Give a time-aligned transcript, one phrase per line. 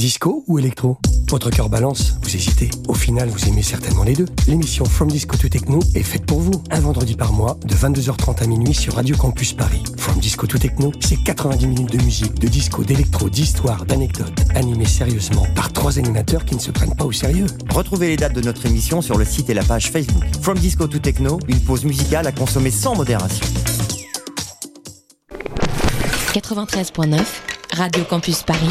[0.00, 0.96] Disco ou électro?
[1.28, 2.70] Votre cœur balance, vous hésitez.
[2.88, 4.24] Au final, vous aimez certainement les deux.
[4.48, 6.62] L'émission From Disco to Techno est faite pour vous.
[6.70, 9.82] Un vendredi par mois, de 22h30 à minuit sur Radio Campus Paris.
[9.98, 14.86] From Disco to Techno, c'est 90 minutes de musique, de disco, d'électro, d'histoire, d'anecdotes, animées
[14.86, 17.44] sérieusement par trois animateurs qui ne se prennent pas au sérieux.
[17.68, 20.24] Retrouvez les dates de notre émission sur le site et la page Facebook.
[20.40, 23.44] From Disco to Techno, une pause musicale à consommer sans modération.
[26.32, 27.20] 93.9,
[27.76, 28.70] Radio Campus Paris.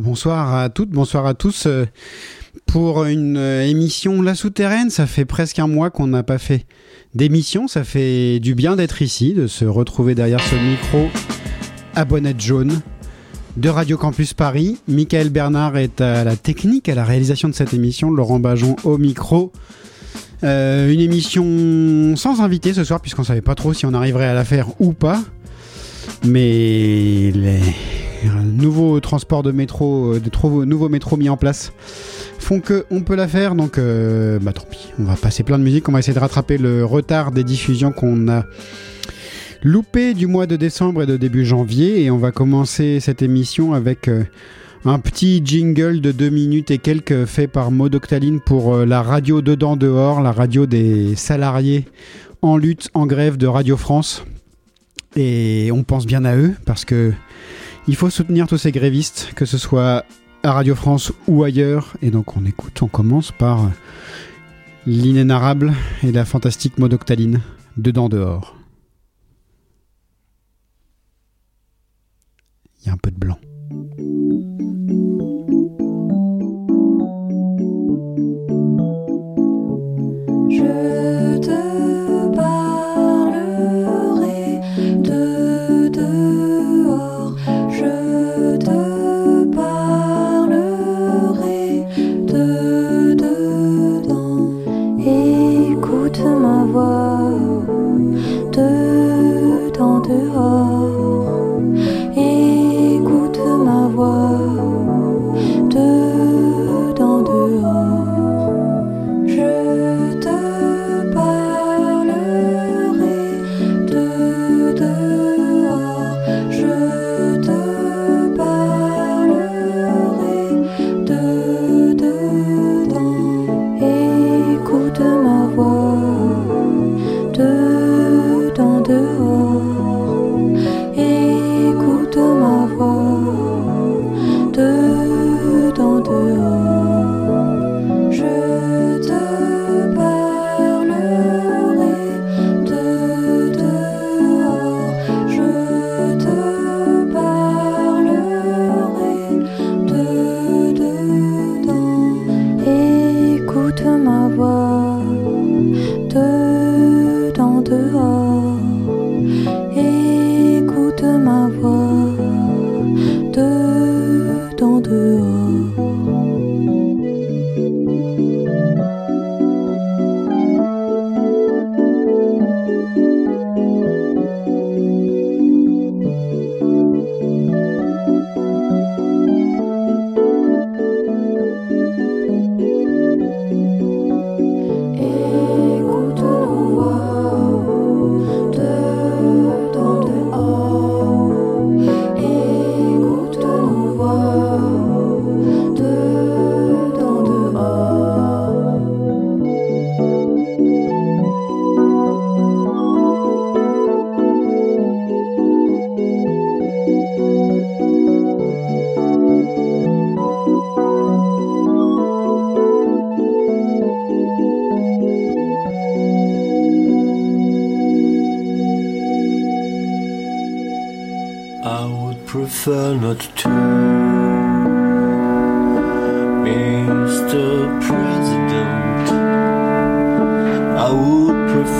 [0.00, 1.66] Bonsoir, à toutes, bonsoir à tous.
[1.66, 1.84] euh,
[2.64, 6.64] Pour une euh, émission La Souterraine, ça fait presque un mois qu'on n'a pas fait
[7.14, 7.68] d'émission.
[7.68, 11.08] Ça fait du bien d'être ici, de se retrouver derrière ce micro
[11.94, 12.80] à bonnette jaune
[13.58, 14.78] de Radio Campus Paris.
[14.88, 18.10] Michael Bernard est à la technique, à la réalisation de cette émission.
[18.10, 19.52] Laurent Bajon au micro.
[20.44, 24.34] Euh, une émission sans invité ce soir, puisqu'on savait pas trop si on arriverait à
[24.34, 25.22] la faire ou pas.
[26.24, 27.60] Mais les
[28.44, 31.72] nouveaux transports de métro, euh, de trop- nouveaux métros mis en place
[32.38, 33.54] font que on peut la faire.
[33.54, 34.88] Donc, euh, bah tant pis.
[34.98, 35.88] On va passer plein de musique.
[35.88, 38.44] On va essayer de rattraper le retard des diffusions qu'on a
[39.62, 42.02] loupé du mois de décembre et de début janvier.
[42.04, 44.24] Et on va commencer cette émission avec euh,
[44.84, 49.42] un petit jingle de deux minutes et quelques fait par Maud Octaline pour la radio
[49.42, 51.84] dedans dehors, la radio des salariés
[52.42, 54.24] en lutte, en grève de Radio France.
[55.16, 57.12] Et on pense bien à eux parce que
[57.88, 60.04] il faut soutenir tous ces grévistes, que ce soit
[60.42, 61.96] à Radio France ou ailleurs.
[62.02, 63.70] Et donc on écoute, on commence par
[64.86, 65.72] l'inénarrable
[66.02, 67.40] et la fantastique mode octaline,
[67.78, 68.56] dedans dehors.
[72.80, 73.38] Il y a un peu de blanc.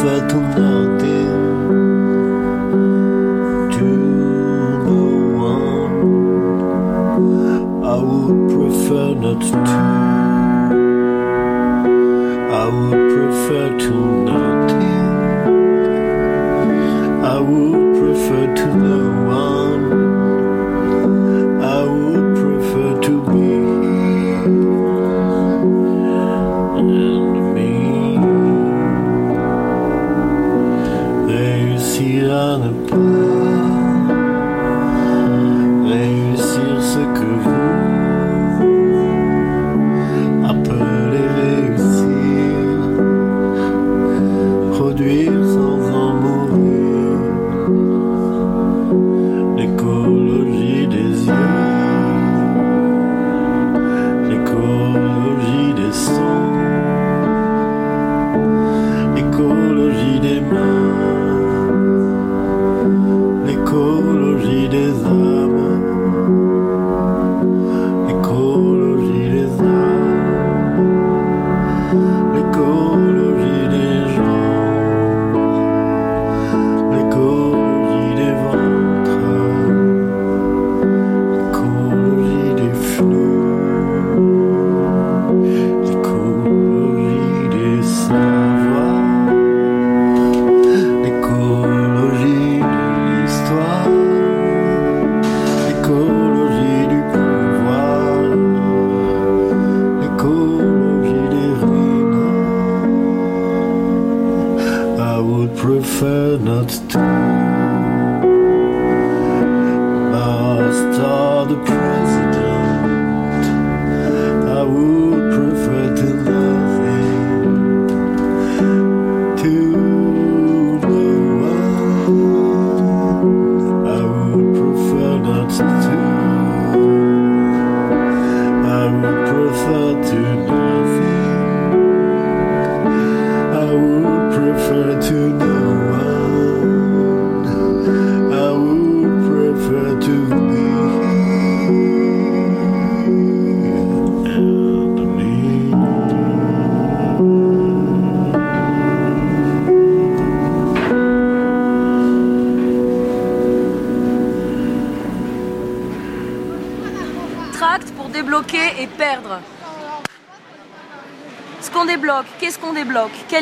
[0.05, 0.88] 在等待。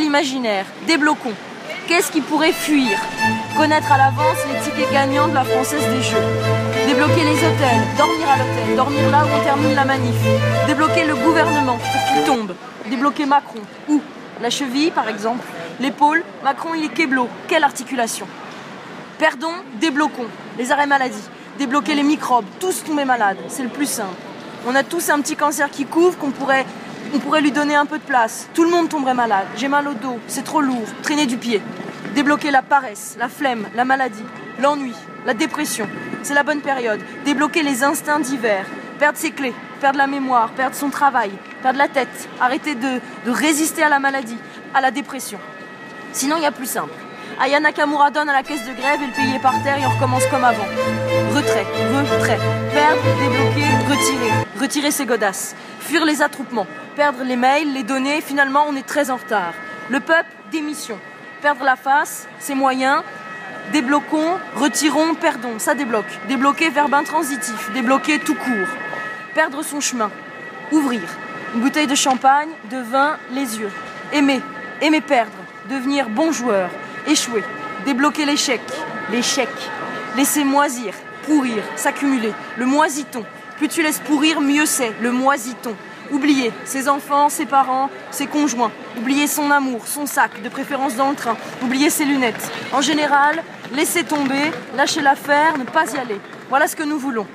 [0.02, 1.34] Imaginaire Débloquons.
[1.88, 2.98] Qu'est-ce qui pourrait fuir?
[3.56, 6.16] Connaître à l'avance les tickets gagnants de la Française des Jeux.
[6.86, 10.16] Débloquer les hôtels, dormir à l'hôtel, dormir là où on termine la manif.
[10.66, 12.54] Débloquer le gouvernement pour qu'il tombe.
[12.90, 13.60] Débloquer Macron.
[13.88, 14.00] Où
[14.42, 15.44] La cheville, par exemple.
[15.78, 17.28] L'épaule, Macron il est keblo.
[17.46, 18.26] Quelle articulation?
[19.18, 20.26] Perdons, débloquons.
[20.58, 21.22] Les arrêts maladie.
[21.58, 22.46] Débloquer les microbes.
[22.58, 23.38] Tous tomber malades.
[23.48, 24.16] C'est le plus simple.
[24.66, 26.66] On a tous un petit cancer qui couvre qu'on pourrait,
[27.14, 28.48] on pourrait lui donner un peu de place.
[28.54, 29.46] Tout le monde tomberait malade.
[29.56, 30.18] J'ai mal au dos.
[30.28, 30.86] C'est trop lourd.
[31.02, 31.60] Traîner du pied.
[32.14, 34.24] Débloquer la paresse, la flemme, la maladie,
[34.62, 34.94] l'ennui,
[35.26, 35.86] la dépression.
[36.22, 37.00] C'est la bonne période.
[37.24, 38.66] Débloquer les instincts divers.
[38.98, 41.30] Perdre ses clés, perdre la mémoire, perdre son travail,
[41.62, 42.28] perdre la tête.
[42.40, 44.38] Arrêter de, résister à la maladie,
[44.74, 45.38] à la dépression.
[46.12, 46.94] Sinon, il y a plus simple.
[47.38, 49.84] Aya Nakamura donne à la caisse de grève et le pays est par terre et
[49.86, 50.64] on recommence comme avant.
[51.34, 51.66] Retrait,
[52.14, 52.38] retrait,
[52.72, 58.64] perdre, débloquer, retirer, retirer ses godasses, fuir les attroupements, perdre les mails, les données, finalement
[58.66, 59.52] on est très en retard.
[59.90, 60.98] Le peuple, démission.
[61.42, 63.02] Perdre la face, ses moyens,
[63.70, 66.18] débloquons, retirons, perdons, ça débloque.
[66.28, 68.68] Débloquer, verbe intransitif, débloquer tout court.
[69.34, 70.10] Perdre son chemin,
[70.72, 71.02] ouvrir.
[71.54, 73.70] Une bouteille de champagne, de vin, les yeux.
[74.12, 74.40] Aimer,
[74.80, 75.36] aimer perdre,
[75.68, 76.70] devenir bon joueur,
[77.06, 77.44] échouer,
[77.84, 78.60] débloquer l'échec,
[79.10, 79.48] l'échec,
[80.16, 80.94] laisser moisir,
[81.24, 83.24] pourrir, s'accumuler, le moisiton.
[83.56, 85.74] Plus tu laisses pourrir, mieux c'est, le moisiton.
[86.12, 88.70] Oublier ses enfants, ses parents, ses conjoints.
[88.98, 91.36] Oublier son amour, son sac, de préférence dans le train.
[91.62, 92.50] Oublier ses lunettes.
[92.72, 93.42] En général,
[93.74, 96.20] laisser tomber, lâcher l'affaire, ne pas y aller.
[96.48, 97.26] Voilà ce que nous voulons.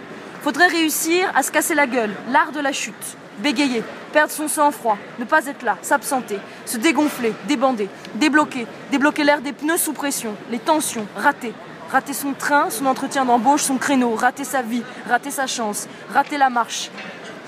[0.42, 3.18] Faudrait réussir à se casser la gueule, l'art de la chute.
[3.42, 3.84] Bégayer,
[4.14, 9.54] perdre son sang-froid, ne pas être là, s'absenter, se dégonfler, débander, débloquer, débloquer l'air des
[9.54, 11.54] pneus sous pression, les tensions, rater,
[11.92, 16.38] rater son train, son entretien d'embauche, son créneau, rater sa vie, rater sa chance, rater
[16.38, 16.92] la marche,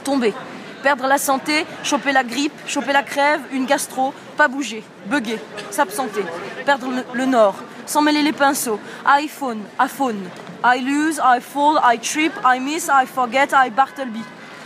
[0.03, 0.33] tomber,
[0.81, 6.25] perdre la santé, choper la grippe, choper la crève, une gastro, pas bouger, bugger, s'absenter,
[6.65, 8.79] perdre le, nord, sans mêler les pinceaux.
[9.05, 10.19] iPhone, iPhone.
[10.65, 14.23] I lose, I fall, I trip, I miss, I forget, I Bartleby.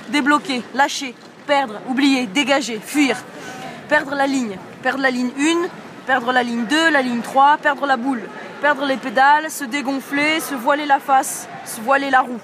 [0.10, 1.14] Débloquer, lâcher,
[1.46, 3.18] perdre, oublier, dégager, fuir.
[3.90, 5.68] Perdre la ligne, perdre la ligne 1,
[6.06, 8.22] perdre la ligne 2, la ligne 3, perdre la boule,
[8.62, 12.40] perdre les pédales, se dégonfler, se voiler la face, se voiler la roue.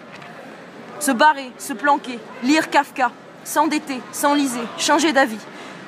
[1.00, 3.12] Se barrer, se planquer, lire Kafka,
[3.44, 5.40] s'endetter, s'enliser, changer d'avis.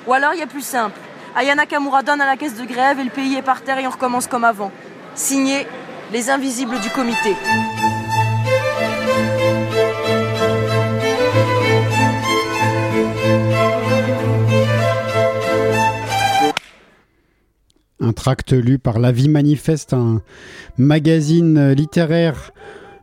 [0.07, 0.99] Ou alors il y a plus simple.
[1.35, 3.87] Ayana Kamura donne à la caisse de grève et le pays est par terre et
[3.87, 4.71] on recommence comme avant.
[5.15, 5.67] Signé
[6.11, 7.35] Les Invisibles du comité.
[17.99, 20.21] Un tract lu par La Vie Manifeste, un
[20.77, 22.51] magazine littéraire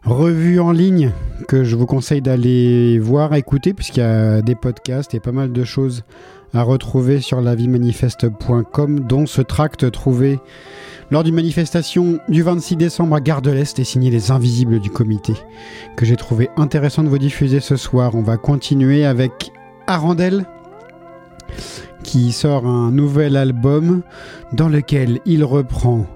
[0.04, 1.12] revue en ligne
[1.48, 5.52] que je vous conseille d'aller voir, écouter, puisqu'il y a des podcasts et pas mal
[5.52, 6.04] de choses
[6.54, 10.38] à retrouver sur lavimanifeste.com, dont ce tract trouvé
[11.10, 14.90] lors d'une manifestation du 26 décembre à Gare de l'Est et signé Les Invisibles du
[14.90, 15.34] comité,
[15.96, 18.14] que j'ai trouvé intéressant de vous diffuser ce soir.
[18.14, 19.52] On va continuer avec
[19.86, 20.46] Arandel,
[22.02, 24.02] qui sort un nouvel album
[24.52, 26.06] dans lequel il reprend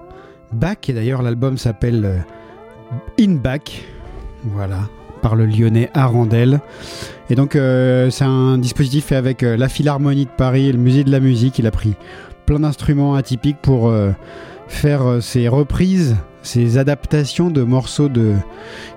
[0.51, 2.19] Bach, et d'ailleurs l'album s'appelle euh,
[3.19, 3.85] In Back,
[4.43, 4.81] voilà,
[5.21, 6.61] par le lyonnais Arandel.
[7.29, 10.77] Et donc euh, c'est un dispositif fait avec euh, la Philharmonie de Paris et le
[10.77, 11.59] Musée de la Musique.
[11.59, 11.95] Il a pris
[12.45, 13.93] plein d'instruments atypiques pour
[14.69, 18.35] faire ses reprises, ses adaptations de morceaux de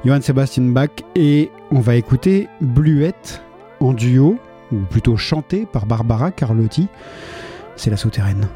[0.05, 0.91] Johann Sebastian Bach.
[1.17, 3.43] Et on va écouter Bluette
[3.81, 4.39] en duo,
[4.73, 6.89] ou plutôt chanté par Barbara Carlotti.
[7.77, 8.49] C'est la souterraine.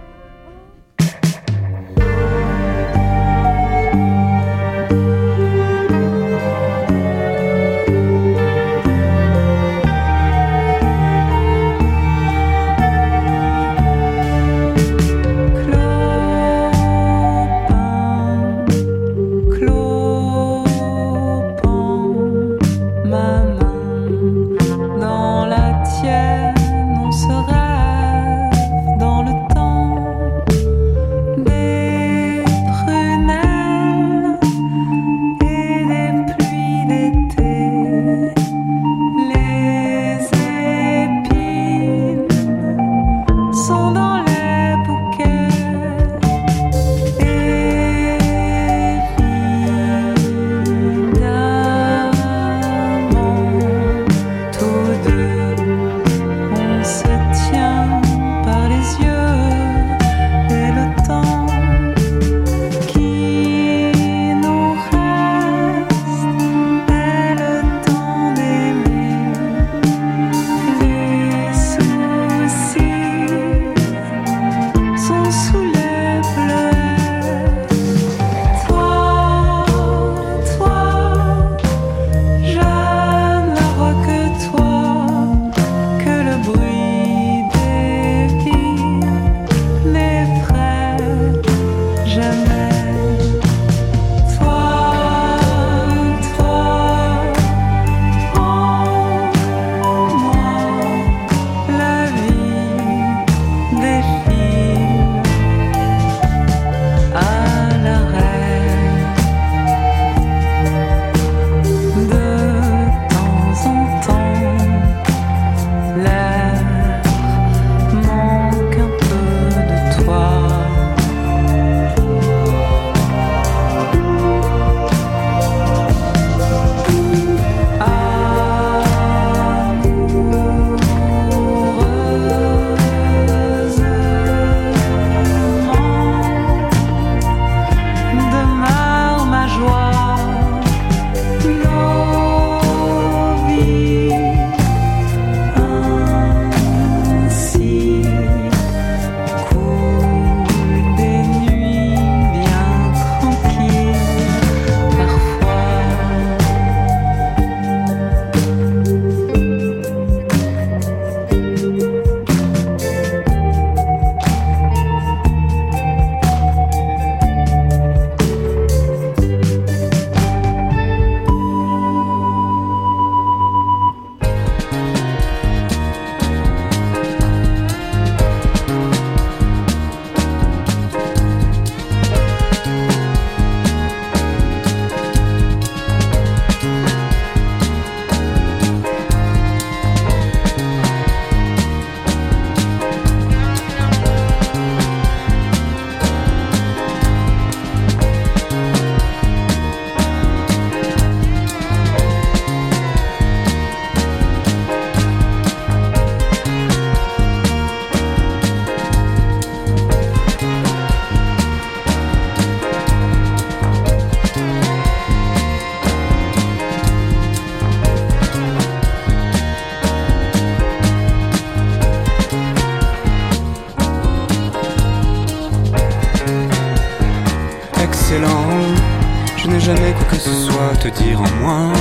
[230.85, 231.74] te dire en moins.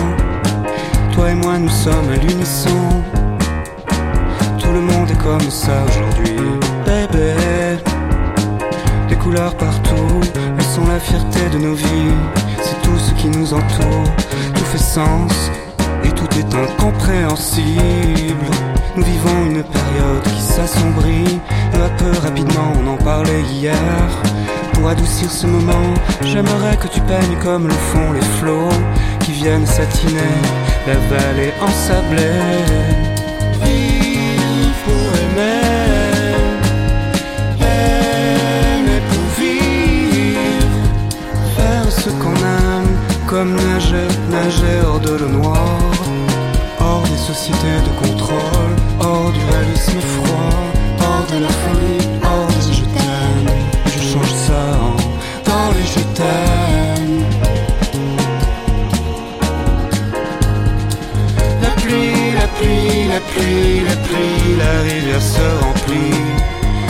[62.63, 66.19] pluie, la pluie, la pluie, la rivière se remplit.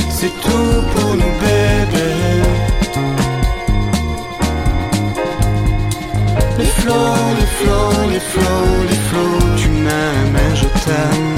[0.09, 2.09] C'est tout pour nous, bébé.
[6.59, 11.35] Les flots, les flots, les flots, les flots, tu m'aimes et je t'aime.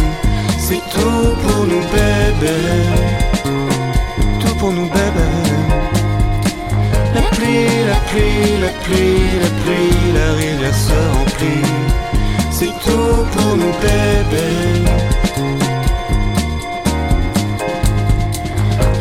[0.57, 2.57] C'est tout pour nous, bébé.
[4.41, 5.29] Tout pour nous, bébé.
[7.15, 12.14] La pluie, la pluie, la pluie, la pluie, la rivière se remplit
[12.57, 14.83] c'est tout pour nous bébés.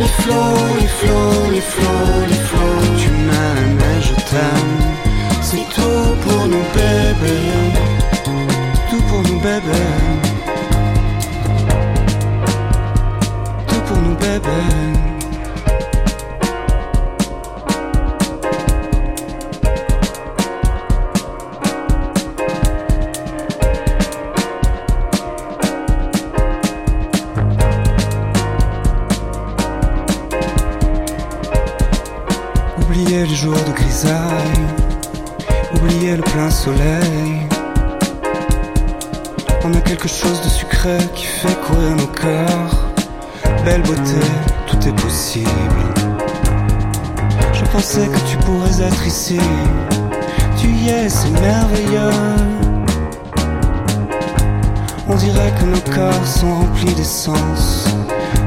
[0.00, 4.76] Les flots, les flots, les flots, les flots, tu m'aimes et je t'aime.
[5.40, 7.52] C'est tout pour nous bébés,
[8.90, 9.90] tout pour nous bébés.
[13.68, 15.13] Tout pour nous bébés.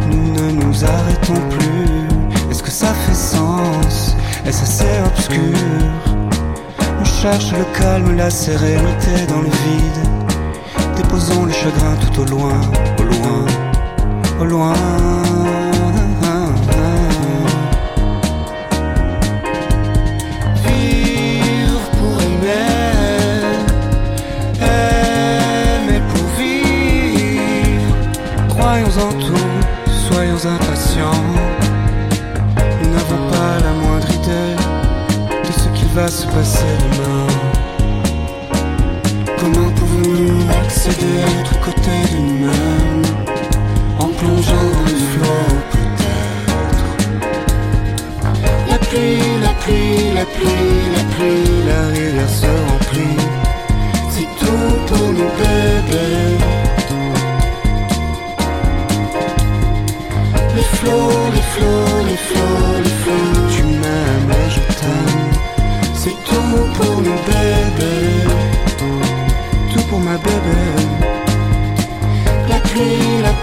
[0.09, 2.07] Nous ne nous arrêtons plus.
[2.49, 4.15] Est-ce que ça fait sens?
[4.47, 5.53] Est-ce assez obscur?
[6.99, 10.01] On cherche le calme, la sérénité dans le vide.
[10.95, 12.59] Déposons le chagrin tout au loin,
[12.99, 13.45] au loin,
[14.41, 15.36] au loin.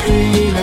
[0.07, 0.54] You.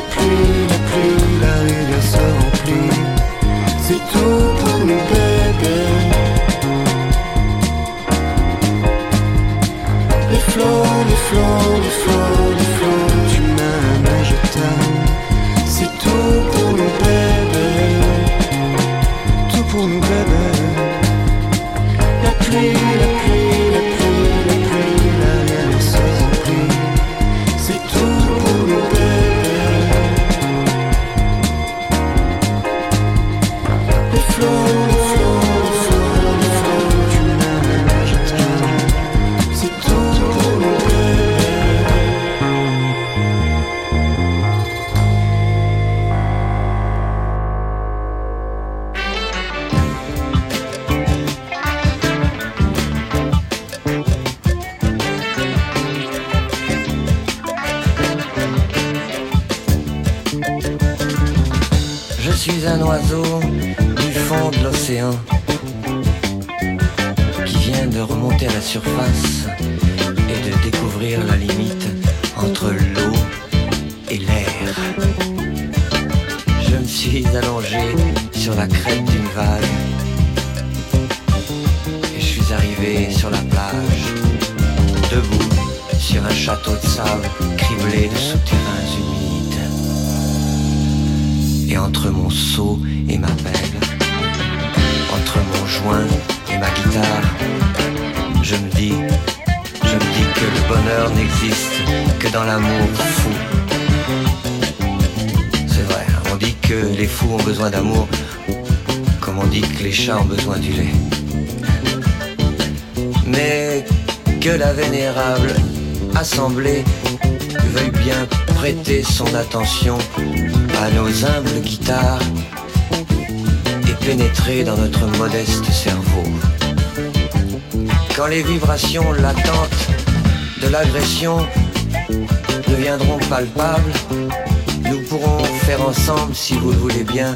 [134.84, 137.36] Nous pourrons faire ensemble, si vous le voulez bien,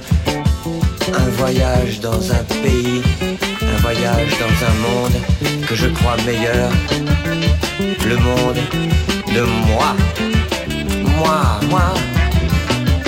[1.14, 3.02] un voyage dans un pays,
[3.62, 6.70] un voyage dans un monde que je crois meilleur,
[8.06, 8.60] le monde
[9.34, 9.96] de moi.
[11.18, 11.94] Moi, moi,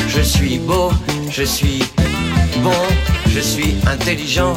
[0.08, 0.92] je suis beau,
[1.30, 1.84] je suis
[2.64, 2.84] bon,
[3.30, 4.54] je suis intelligent.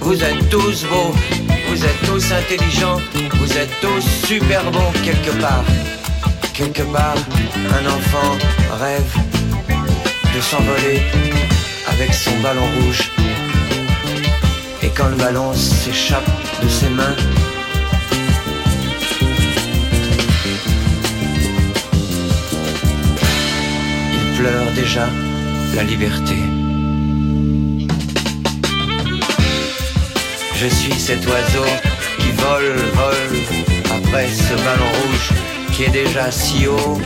[0.00, 1.14] Vous êtes tous beaux,
[1.68, 3.00] vous êtes tous intelligents,
[3.34, 5.64] vous êtes tous super bons quelque part.
[6.54, 8.38] Quelque part, un enfant
[8.78, 9.12] rêve
[10.32, 11.02] de s'envoler
[11.88, 13.10] avec son ballon rouge.
[14.80, 16.30] Et quand le ballon s'échappe
[16.62, 17.16] de ses mains,
[24.12, 25.08] il pleure déjà
[25.74, 26.36] la liberté.
[30.54, 31.66] Je suis cet oiseau
[32.20, 33.38] qui vole, vole
[33.90, 37.00] après ce ballon rouge qui est déjà si haut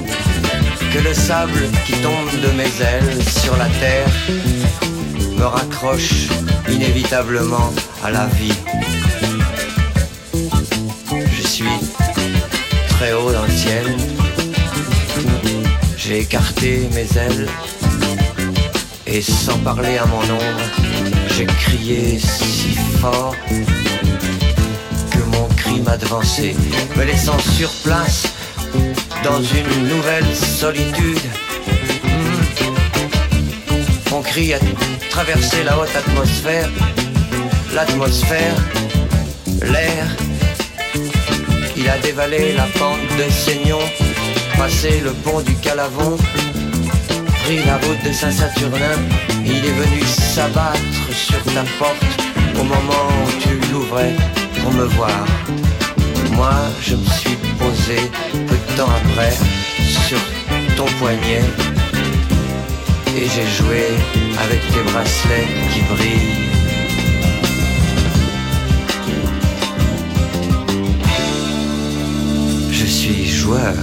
[0.92, 4.08] que le sable qui tombe de mes ailes sur la terre
[5.38, 6.28] me raccroche
[6.68, 7.72] inévitablement
[8.04, 8.52] à la vie.
[11.32, 11.78] Je suis
[12.90, 13.96] très haut dans le ciel,
[15.96, 17.48] j'ai écarté mes ailes
[19.06, 20.66] et sans parler à mon ombre,
[21.30, 23.34] j'ai crié si fort
[25.10, 26.54] que mon cri m'a devancé,
[26.96, 28.37] me laissant sur place
[29.24, 31.20] dans une nouvelle solitude.
[34.10, 34.58] Mon cri a
[35.10, 36.68] traversé la haute atmosphère,
[37.74, 38.54] l'atmosphère,
[39.62, 40.06] l'air.
[41.76, 43.80] Il a dévalé la pente de Seignon,
[44.56, 46.16] passé le pont du Calavon,
[47.44, 48.98] pris la route de Saint-Saturnin.
[49.44, 50.78] Il est venu s'abattre
[51.14, 52.04] sur ta porte
[52.60, 54.14] au moment où tu l'ouvrais
[54.60, 55.24] pour me voir.
[56.32, 58.10] Moi, je me suis posé
[58.86, 59.32] après
[60.06, 60.18] sur
[60.76, 61.42] ton poignet
[63.16, 63.82] et j'ai joué
[64.38, 66.34] avec tes bracelets qui brillent.
[72.70, 73.74] Je suis joueur,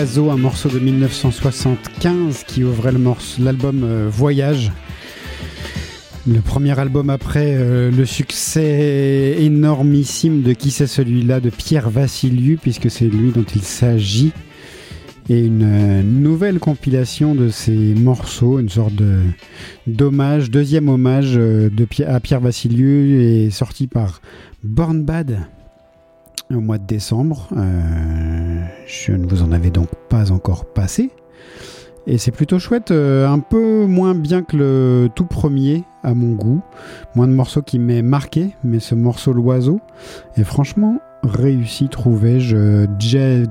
[0.00, 2.90] Un morceau de 1975 qui ouvrait
[3.38, 4.72] l'album euh, Voyage.
[6.26, 12.56] Le premier album après euh, le succès énormissime de Qui c'est celui-là de Pierre Vassiliou,
[12.56, 14.32] puisque c'est lui dont il s'agit.
[15.28, 19.18] Et une euh, nouvelle compilation de ces morceaux, une sorte de
[19.86, 21.38] d'hommage, deuxième hommage
[22.06, 24.22] à Pierre Vassiliou, est sorti par
[24.64, 25.40] Born Bad
[26.54, 27.48] au mois de décembre.
[27.56, 31.10] Euh, je ne vous en avais donc pas encore passé.
[32.06, 36.34] Et c'est plutôt chouette, euh, un peu moins bien que le tout premier à mon
[36.34, 36.62] goût.
[37.14, 39.80] Moins de morceaux qui m'aient marqué, mais ce morceau L'Oiseau
[40.36, 42.86] est franchement réussi, trouvais-je.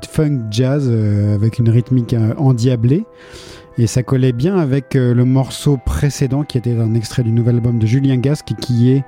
[0.09, 3.05] Funk jazz euh, avec une rythmique endiablée.
[3.77, 7.79] Et ça collait bien avec le morceau précédent qui était un extrait du nouvel album
[7.79, 9.05] de Julien Gasque qui est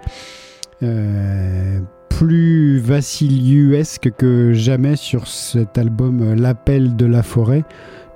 [2.17, 7.63] plus vassiliuesque que jamais sur cet album euh, L'appel de la forêt.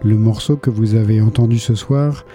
[0.03, 2.25] Le morceau que vous avez entendu ce soir,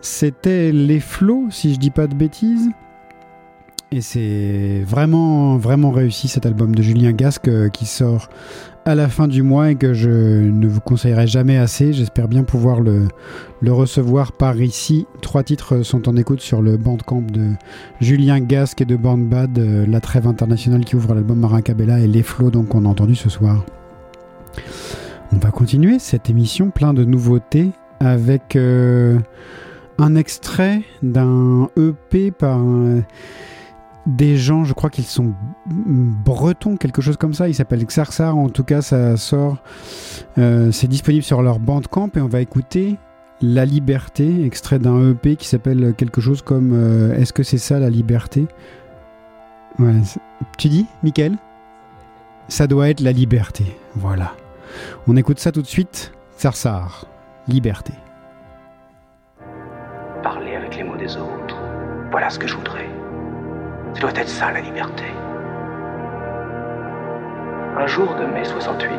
[0.00, 2.68] c'était Les Flots, si je dis pas de bêtises.
[3.90, 8.28] Et c'est vraiment, vraiment réussi cet album de Julien Gasque euh, qui sort
[8.84, 11.92] à la fin du mois et que je ne vous conseillerai jamais assez.
[11.92, 13.08] J'espère bien pouvoir le,
[13.66, 15.06] recevoir par ici.
[15.22, 17.50] Trois titres sont en écoute sur le bandcamp de
[18.00, 21.98] Julien Gasque et de Born Bad, euh, la trêve internationale qui ouvre l'album Marin Cabella
[22.00, 23.64] et les flots donc qu'on a entendu ce soir.
[25.32, 27.70] On va continuer cette émission plein de nouveautés
[28.00, 29.18] avec euh,
[29.98, 33.00] un extrait d'un EP par euh,
[34.06, 35.34] des gens, je crois qu'ils sont
[35.66, 37.48] bretons, quelque chose comme ça.
[37.48, 39.58] Il s'appelle Xarsar, en tout cas, ça sort.
[40.38, 42.96] euh, c'est disponible sur leur bandcamp et on va écouter
[43.40, 47.78] La Liberté, extrait d'un EP qui s'appelle quelque chose comme euh, Est-ce que c'est ça
[47.78, 48.46] la liberté?
[50.58, 51.36] Tu dis, Mickaël
[52.48, 53.64] Ça doit être la liberté.
[53.96, 54.32] Voilà.
[55.08, 56.12] On écoute ça tout de suite.
[56.38, 57.06] Xarsar,
[57.48, 57.92] Liberté.
[60.22, 61.56] Parler avec les mots des autres.
[62.10, 62.83] Voilà ce que je voudrais.
[63.94, 65.04] Ça doit être ça la liberté.
[67.76, 68.90] Un jour de mai 68,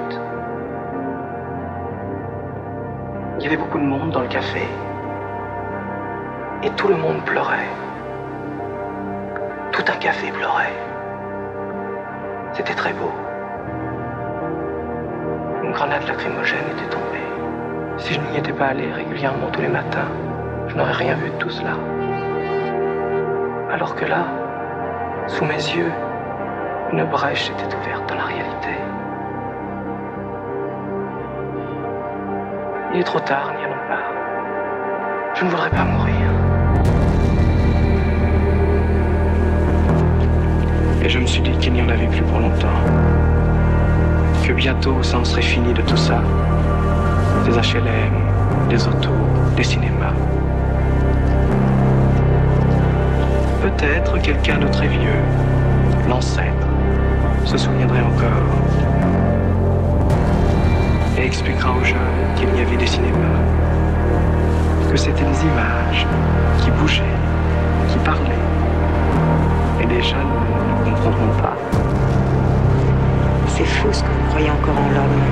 [3.37, 4.61] il y avait beaucoup de monde dans le café.
[6.63, 7.67] Et tout le monde pleurait.
[9.73, 10.73] Tout un café pleurait.
[12.53, 13.11] C'était très beau.
[15.61, 17.97] Une grenade lacrymogène était tombée.
[17.97, 20.07] Si je n'y étais pas allé régulièrement tous les matins,
[20.67, 21.73] je n'aurais rien vu de tout cela.
[23.71, 24.25] Alors que là,
[25.27, 25.91] sous mes yeux,
[26.91, 28.69] une brèche s'était ouverte dans la réalité.
[32.93, 35.33] Il est trop tard, n'y allons pas.
[35.33, 36.15] Je ne voudrais pas mourir.
[41.03, 42.79] Et je me suis dit qu'il n'y en avait plus pour longtemps.
[44.47, 46.21] Que bientôt, ça en serait fini de tout ça.
[47.45, 49.09] Des HLM, des autos,
[49.57, 50.13] des cinémas.
[53.77, 55.21] Peut-être quelqu'un de très vieux,
[56.07, 56.67] l'ancêtre,
[57.43, 58.31] se souviendrait encore
[61.17, 61.97] et expliquera aux jeunes
[62.35, 63.41] qu'il y avait des cinémas,
[64.89, 66.07] que c'était des images
[66.59, 67.03] qui bougeaient,
[67.89, 68.31] qui parlaient,
[69.81, 70.19] et les jeunes
[70.85, 71.57] ne comprendront pas.
[73.47, 75.24] C'est fou ce que vous croyez encore en l'homme.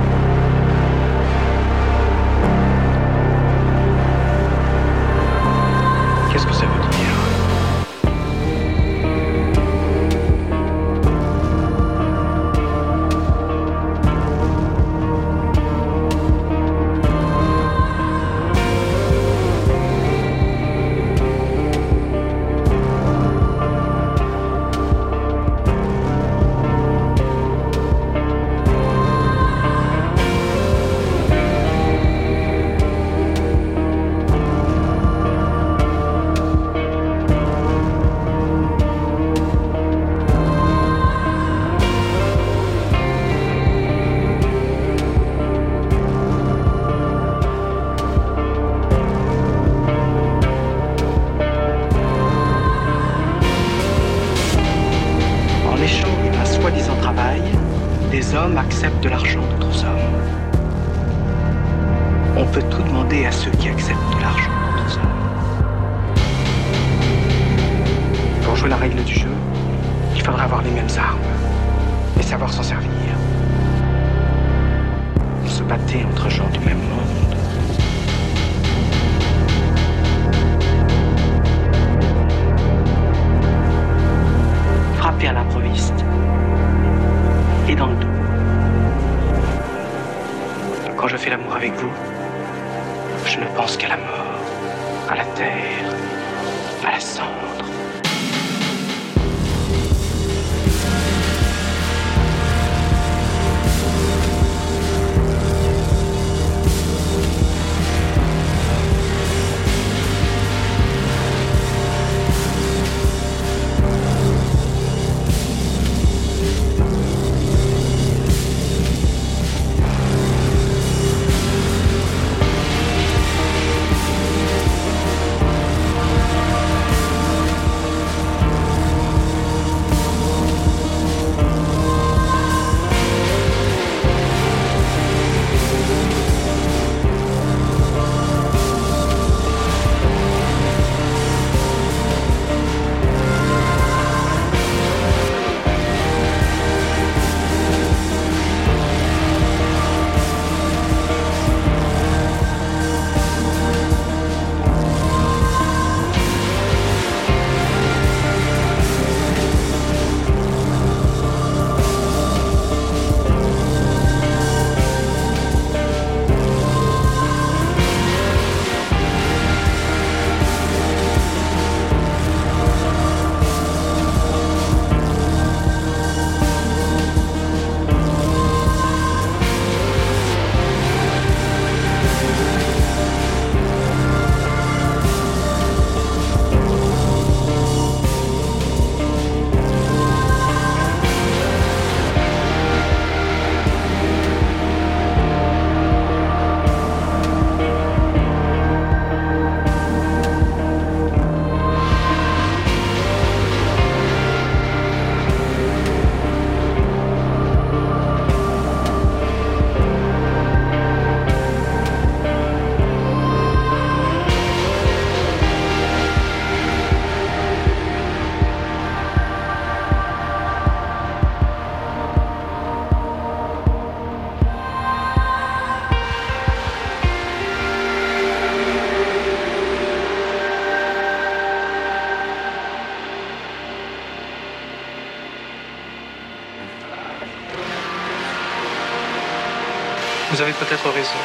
[240.44, 241.18] Avez peut-être raison.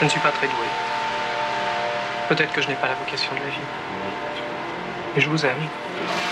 [0.00, 0.66] Je ne suis pas très doué.
[2.28, 3.68] Peut-être que je n'ai pas la vocation de la vie.
[5.14, 5.62] Mais je vous aime.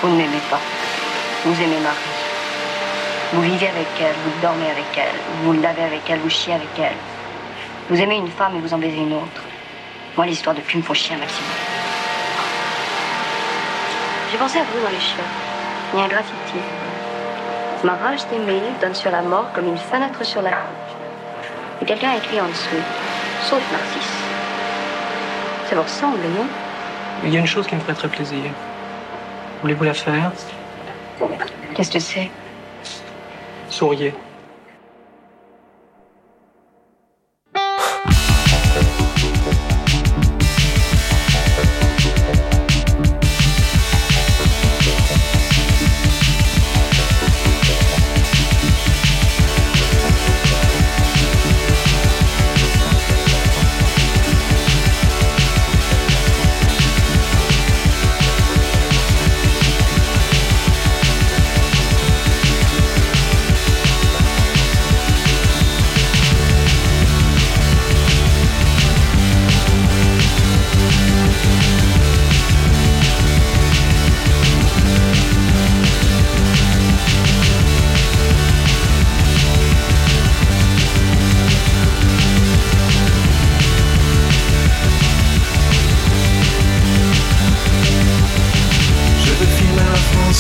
[0.03, 0.59] Vous ne m'aimez pas.
[1.45, 1.97] Vous aimez Marie.
[3.33, 6.77] Vous vivez avec elle, vous dormez avec elle, vous lavez avec elle, vous chiez avec
[6.79, 6.97] elle.
[7.89, 9.43] Vous aimez une femme et vous en baisez une autre.
[10.17, 11.51] Moi, l'histoire de cul me font chier un maximum.
[14.33, 15.23] J'ai pensé à vous dans les chiots.
[15.93, 16.59] Il y a un graffiti.
[17.83, 20.57] Ma rage d'aimer donne sur la mort comme une fenêtre sur la vie.
[21.81, 22.77] Et quelqu'un a écrit en dessous.
[23.41, 24.29] Sauf Narcisse.
[25.69, 26.47] Ça vous ressemble, non?
[27.25, 28.51] Il y a une chose qui me ferait très plaisir.
[29.63, 30.33] Voulez-vous la faire?
[31.75, 32.31] Qu'est-ce que c'est?
[33.71, 34.15] Souriez.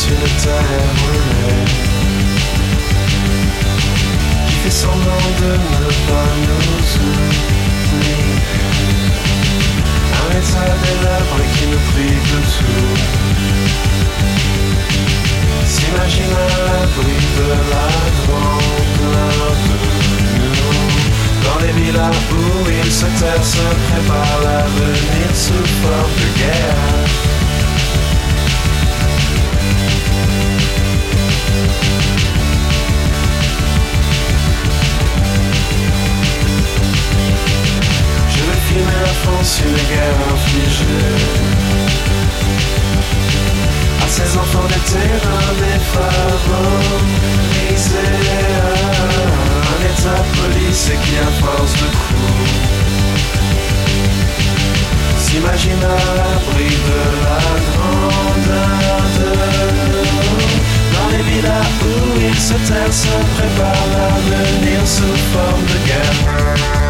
[0.01, 0.65] France, une terre
[4.49, 8.23] Qui fait semblant de ne pas nous oublier.
[10.16, 12.99] Un état des lèvres qui nous prive de tout.
[15.66, 17.89] S'imagine à l'abri de la
[18.20, 19.77] grandeur de
[21.45, 22.35] Dans les villas où
[22.70, 27.30] ils se tairent, se prépare l'avenir sous forme de guerre
[55.18, 57.40] S'imagine à l'abri de la
[57.70, 58.90] grandeur
[61.21, 63.87] les villas où ils se tairent, se préparent
[64.31, 66.89] l'avenir sous forme de guerre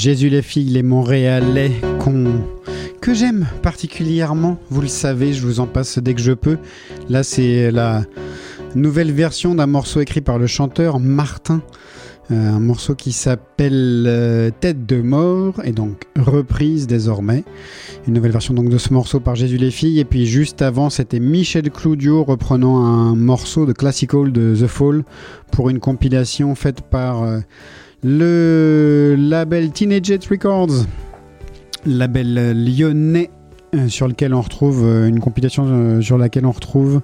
[0.00, 1.72] Jésus les filles, les Montréalais
[3.02, 6.56] que j'aime particulièrement, vous le savez, je vous en passe dès que je peux.
[7.10, 8.04] Là, c'est la
[8.74, 11.60] nouvelle version d'un morceau écrit par le chanteur Martin.
[12.30, 17.44] Euh, un morceau qui s'appelle euh, Tête de mort et donc reprise désormais.
[18.06, 20.88] Une nouvelle version donc de ce morceau par Jésus les filles et puis juste avant
[20.88, 25.04] c'était Michel Cloudio reprenant un morceau de classical de The Fall
[25.52, 27.40] pour une compilation faite par euh,
[28.02, 30.86] le label Teenage Records,
[31.86, 33.30] label lyonnais
[33.74, 37.02] euh, sur lequel on retrouve euh, une compilation euh, sur laquelle on retrouve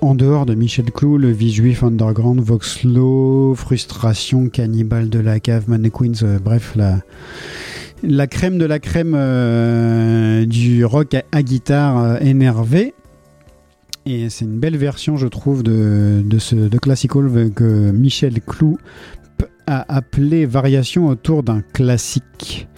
[0.00, 6.38] en, dehors de Michel Clou, le Vie Underground, Voxlo, Frustration, Cannibal de la cave, Mannequins,
[6.42, 6.98] bref la
[8.02, 12.94] la crème de la crème euh, du rock à, guitare euh, énervé.
[14.06, 18.78] Et c'est une belle version, je trouve, de, de ce de Classical que Michel Clou
[19.68, 22.68] p- a appelé Variation autour d'un classique.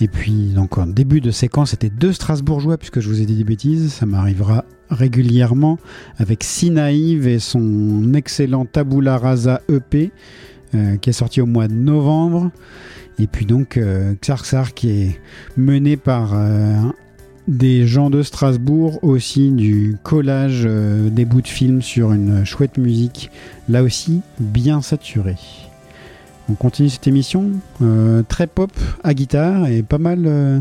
[0.00, 3.36] Et puis, donc, en début de séquence, c'était deux Strasbourgeois, puisque je vous ai dit
[3.36, 5.78] des bêtises, ça m'arrivera régulièrement,
[6.18, 10.12] avec Sinaïve et son excellent Tabula Rasa EP,
[10.74, 12.50] euh, qui est sorti au mois de novembre.
[13.18, 15.20] Et puis donc euh, Xar Xar qui est
[15.56, 16.76] mené par euh,
[17.48, 22.76] des gens de Strasbourg, aussi du collage euh, des bouts de films sur une chouette
[22.76, 23.30] musique,
[23.70, 25.36] là aussi bien saturée.
[26.48, 27.50] On continue cette émission,
[27.82, 28.70] euh, très pop
[29.02, 30.60] à guitare et pas mal euh,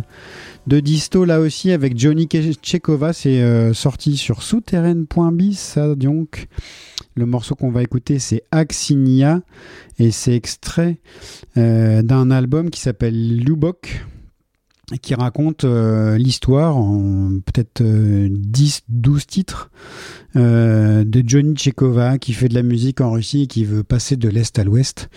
[0.66, 6.48] de disto là aussi avec Johnny Tchekova, c'est euh, sorti sur souterraine.bis, ça donc.
[7.18, 9.42] Le morceau qu'on va écouter c'est Axinia
[10.00, 10.98] et c'est extrait
[11.56, 14.06] d'un album qui s'appelle Lubok
[15.02, 19.72] qui raconte l'histoire en peut-être euh, 10-12 titres
[20.36, 24.28] de Johnny Tchekova qui fait de la musique en Russie et qui veut passer de
[24.28, 25.10] l'Est à l'Ouest.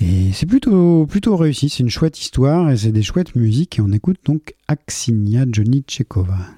[0.00, 3.82] Et c'est plutôt, plutôt réussi, c'est une chouette histoire et c'est des chouettes musiques et
[3.82, 6.57] on écoute donc Axinia Johnny Tchekova.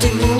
[0.00, 0.39] do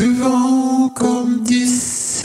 [0.00, 2.24] devant comme dix,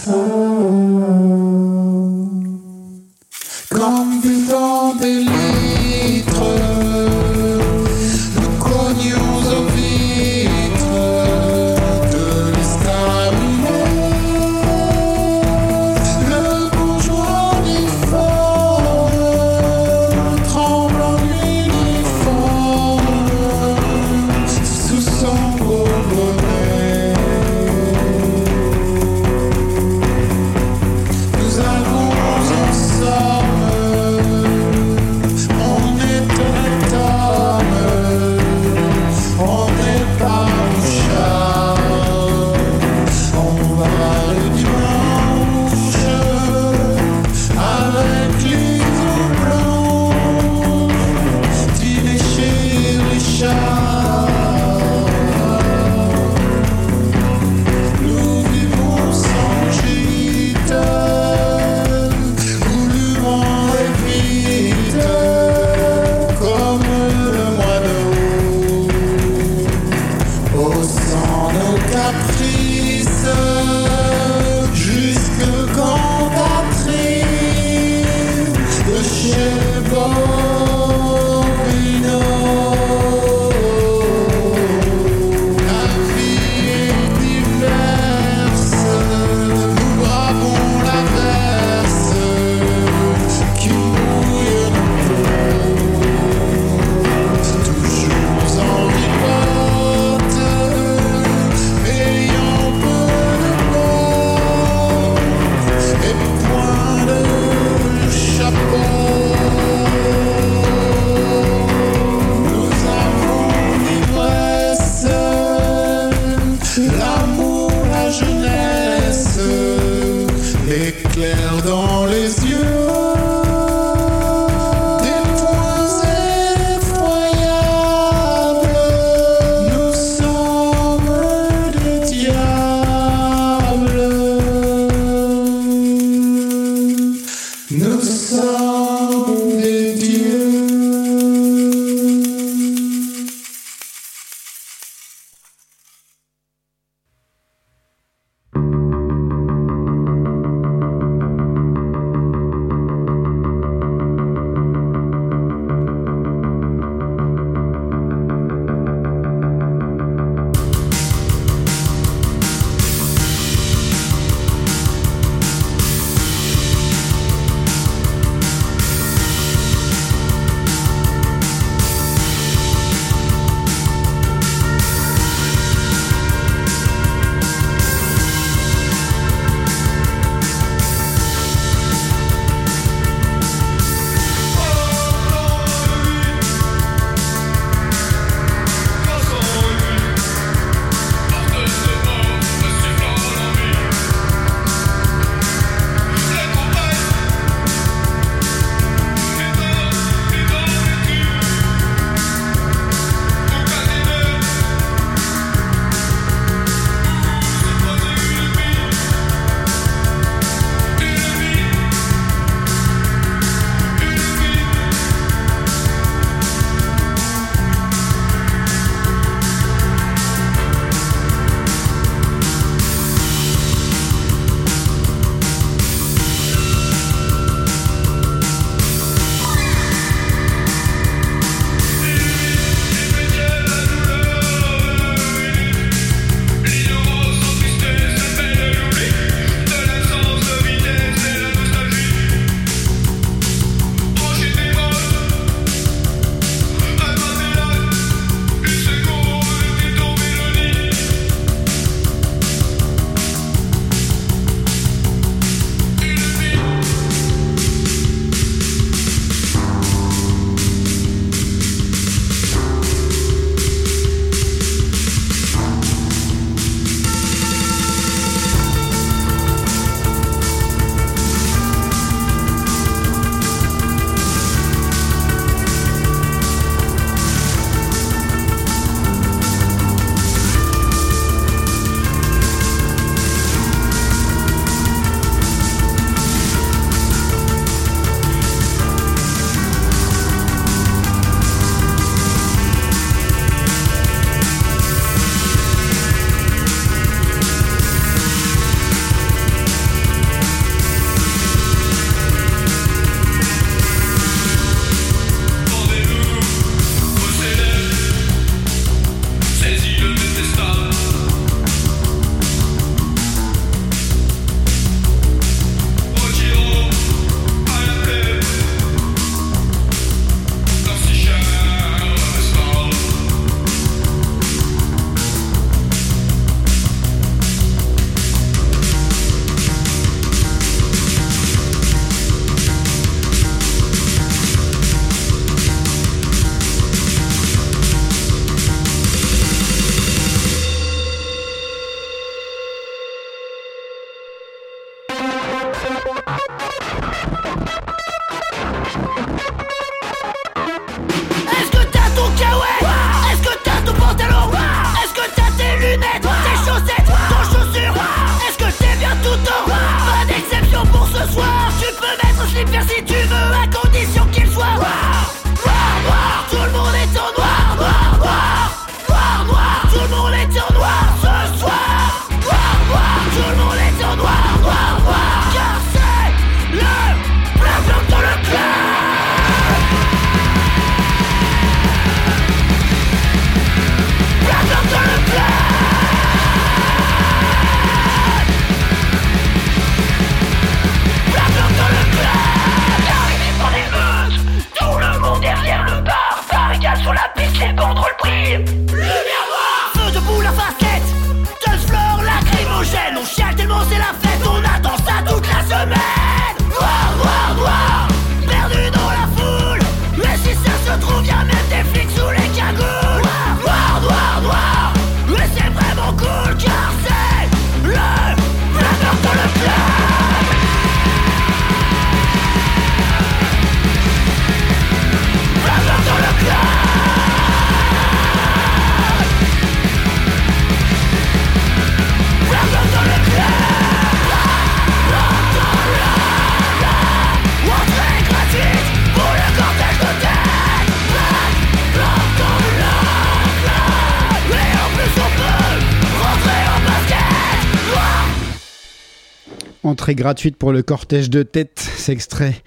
[450.14, 452.62] Gratuite pour le cortège de tête, c'est extrait.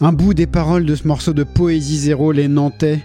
[0.00, 2.98] Un bout des paroles de ce morceau de Poésie Zéro, les Nantais,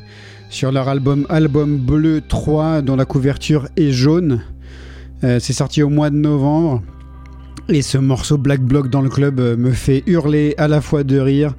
[0.49, 4.41] sur leur album Album Bleu 3, dont la couverture est jaune.
[5.23, 6.81] Euh, c'est sorti au mois de novembre.
[7.69, 11.03] Et ce morceau Black Bloc dans le club euh, me fait hurler à la fois
[11.03, 11.53] de rire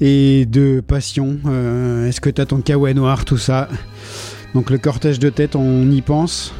[0.00, 1.38] et de passion.
[1.46, 3.68] Euh, Est-ce que t'as ton kawaii noir, tout ça?
[4.54, 6.54] Donc le cortège de tête, on y pense.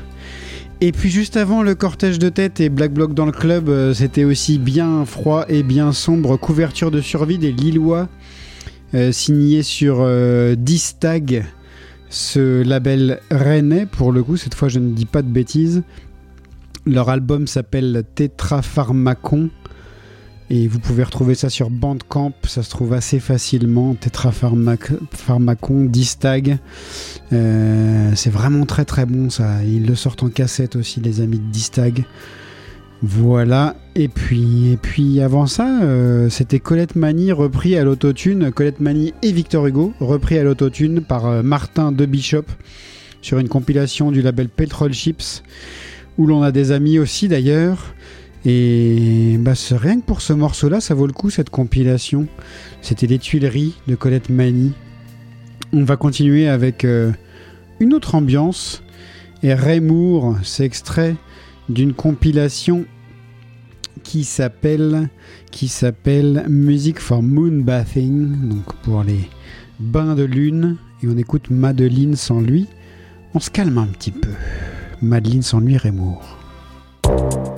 [0.83, 3.93] Et puis juste avant le cortège de tête et Black Bloc dans le club, euh,
[3.93, 6.39] c'était aussi bien froid et bien sombre.
[6.39, 8.09] Couverture de survie des Lillois,
[8.95, 11.45] euh, signé sur euh, Distag,
[12.09, 14.39] ce label rennais pour le coup.
[14.39, 15.83] Cette fois, je ne dis pas de bêtises.
[16.87, 19.51] Leur album s'appelle Tétrapharmacon.
[20.53, 23.95] Et vous pouvez retrouver ça sur Bandcamp, ça se trouve assez facilement.
[23.95, 26.59] Tétrapharmacon, Distag.
[27.33, 29.63] Euh, c'est vraiment très très bon ça.
[29.63, 32.05] Ils le sortent en cassette aussi, les amis de Distag.
[33.01, 33.77] Voilà.
[33.95, 38.51] Et puis, et puis avant ça, euh, c'était Colette Mani repris à l'autotune.
[38.51, 42.47] Colette Mani et Victor Hugo repris à l'autotune par euh, Martin de Bishop
[43.23, 45.45] sur une compilation du label Petrol Chips
[46.19, 47.95] où l'on a des amis aussi d'ailleurs.
[48.45, 52.27] Et bah, rien que pour ce morceau-là, ça vaut le coup cette compilation.
[52.81, 54.73] C'était les Tuileries de Colette Mani.
[55.73, 57.13] On va continuer avec euh,
[57.81, 58.83] une autre ambiance.
[59.43, 61.17] Et Raymour, c'est extrait
[61.69, 62.85] d'une compilation
[64.03, 65.09] qui s'appelle
[66.49, 69.29] Music for Moon Bathing, donc pour les
[69.79, 70.77] bains de lune.
[71.03, 72.67] Et on écoute Madeline sans lui.
[73.35, 74.31] On se calme un petit peu.
[75.03, 76.23] Madeline sans lui, Raymour.
[77.05, 77.50] Le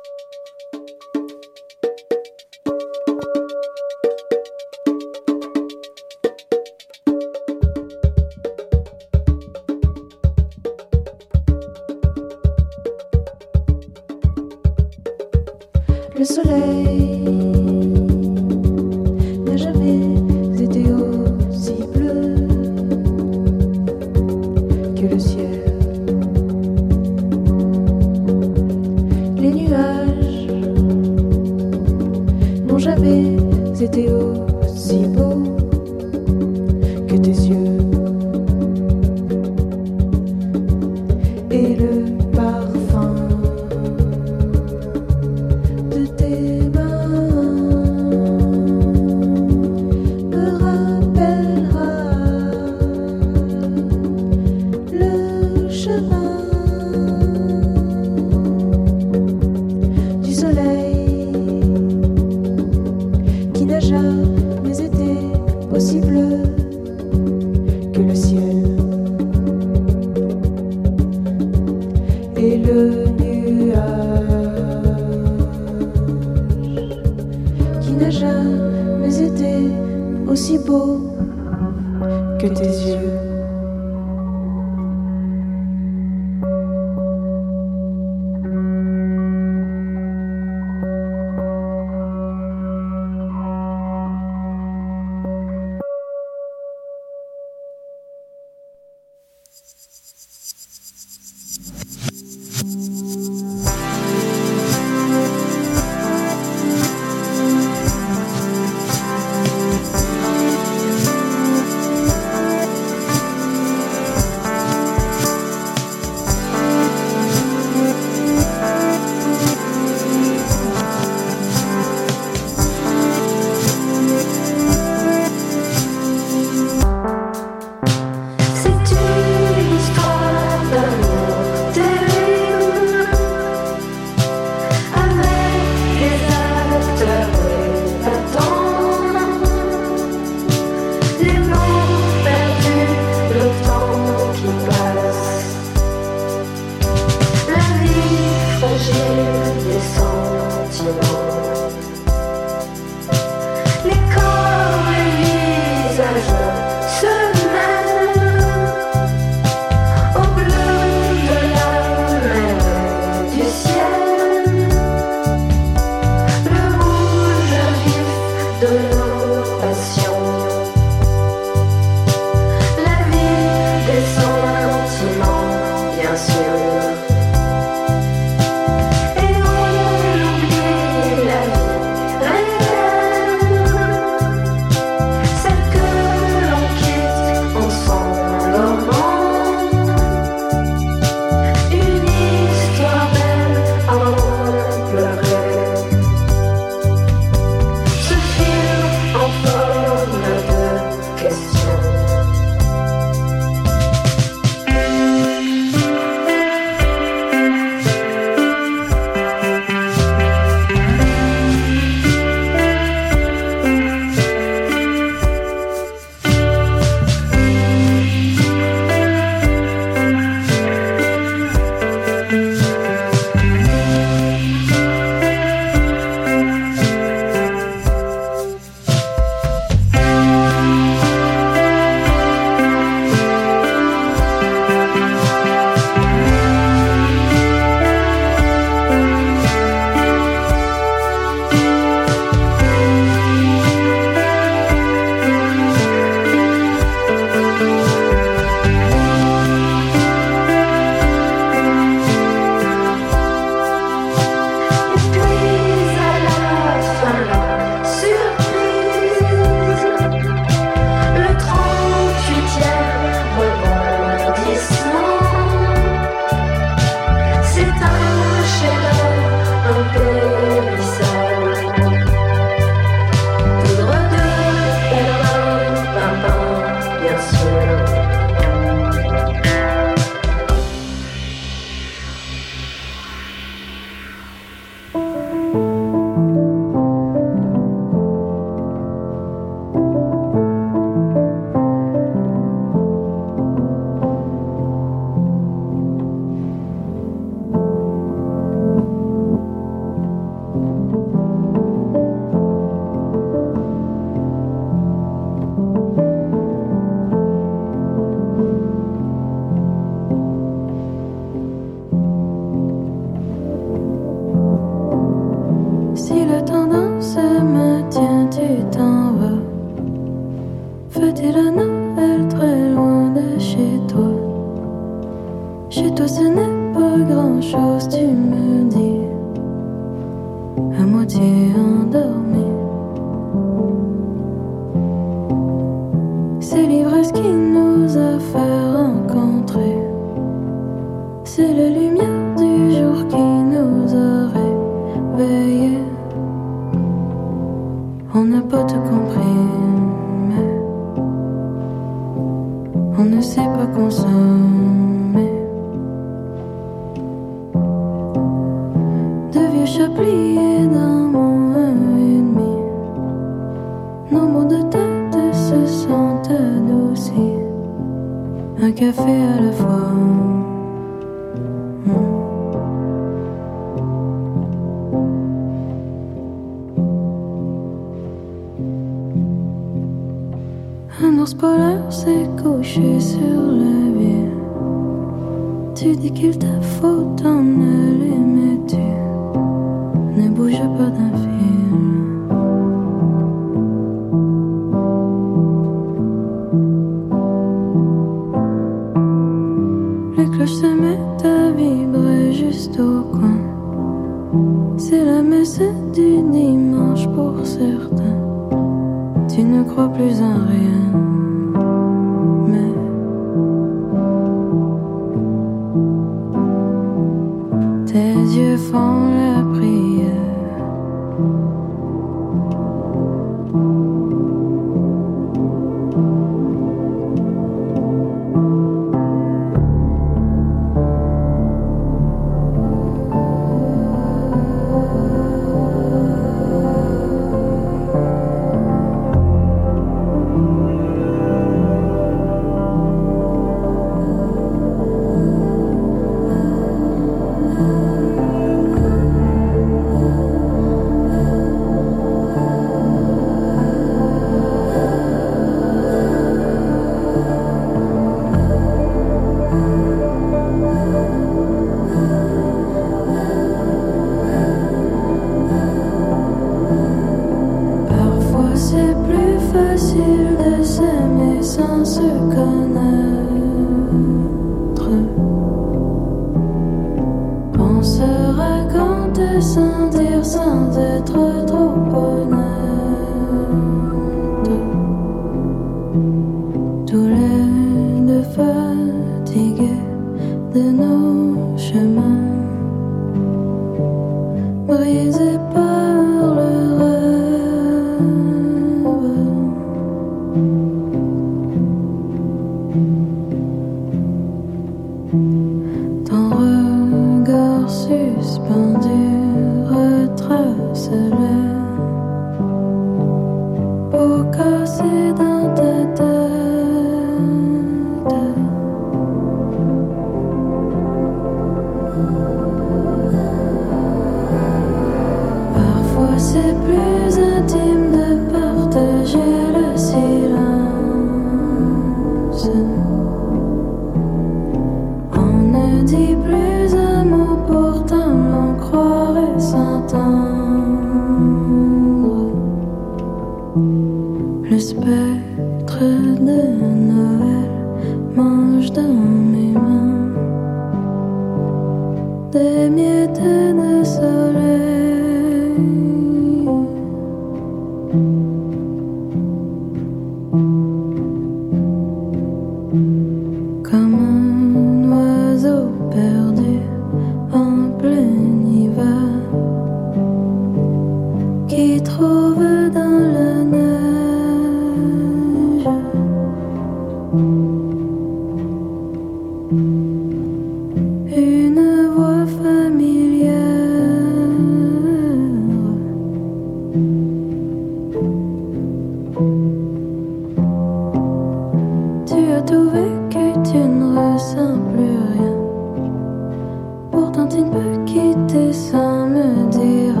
[597.92, 600.00] quitter sans me dire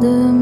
[0.00, 0.41] demain.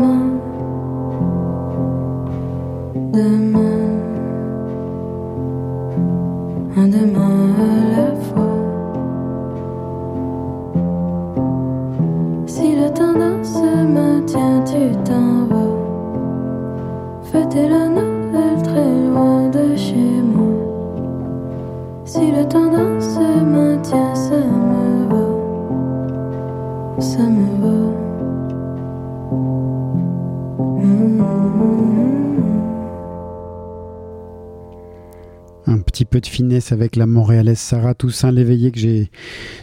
[36.71, 39.11] Avec la montréalaise Sarah Toussaint l'éveillé que j'ai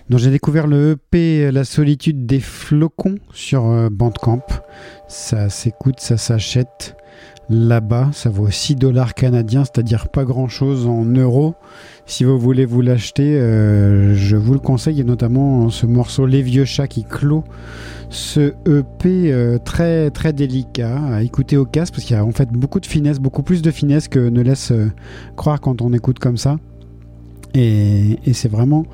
[0.09, 4.45] dont j'ai découvert le EP La solitude des flocons sur euh, Bandcamp.
[5.07, 6.95] Ça s'écoute, ça s'achète.
[7.49, 11.55] Là-bas, ça vaut 6 dollars canadiens, c'est-à-dire pas grand-chose en euros.
[12.05, 16.41] Si vous voulez vous l'acheter, euh, je vous le conseille, et notamment ce morceau Les
[16.41, 17.45] Vieux Chats qui clôt
[18.09, 22.31] ce EP euh, très très délicat à écouter au casque parce qu'il y a en
[22.31, 24.89] fait beaucoup de finesse, beaucoup plus de finesse que ne laisse euh,
[25.35, 26.57] croire quand on écoute comme ça.
[27.53, 28.85] Et, c'est vraiment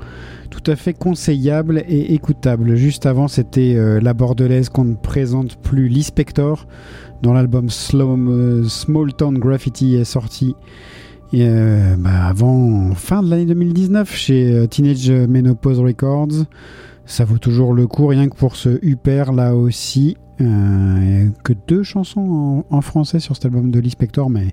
[0.49, 2.75] tout à fait conseillable et écoutable.
[2.75, 6.67] Juste avant, c'était la bordelaise qu'on ne présente plus, l'Inspector,
[7.23, 10.55] dont l'album euh, Small Town Graffiti est sorti.
[11.33, 16.45] Euh, bah, avant fin de l'année 2019 chez euh, Teenage Menopause Records.
[17.05, 20.17] Ça vaut toujours le coup, rien que pour ce Huper là aussi.
[20.39, 24.47] Que deux chansons en, français sur cet album de l'Inspector, mais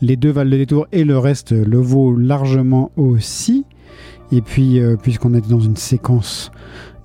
[0.00, 3.64] les deux valent le détour et le reste le vaut largement aussi.
[4.32, 6.50] Et puis, puisqu'on était dans une séquence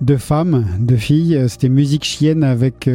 [0.00, 2.90] de femmes, de filles, c'était Musique Chienne avec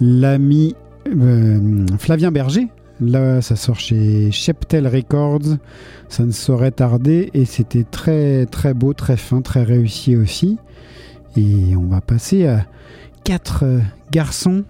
[0.00, 0.74] l'ami
[1.08, 2.68] euh, Flavien Berger.
[3.00, 5.56] Là, ça sort chez Cheptel Records.
[6.08, 7.30] Ça ne saurait tarder.
[7.34, 10.58] Et c'était très, très beau, très fin, très réussi aussi.
[11.36, 12.66] Et on va passer à
[13.24, 14.64] quatre euh, garçons,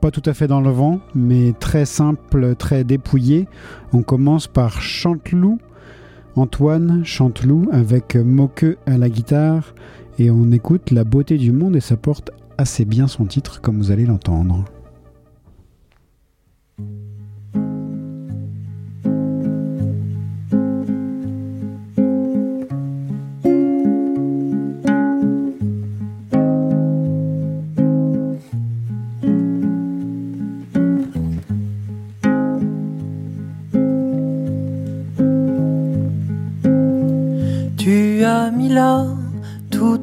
[0.00, 3.48] pas tout à fait dans le vent, mais très simples, très dépouillés.
[3.92, 5.58] On commence par Chanteloup,
[6.36, 9.74] Antoine Chanteloup avec Moqueux à la guitare.
[10.20, 13.78] Et on écoute La beauté du monde et ça porte assez bien son titre, comme
[13.78, 14.64] vous allez l'entendre.